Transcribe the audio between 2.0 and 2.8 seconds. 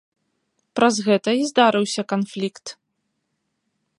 канфлікт.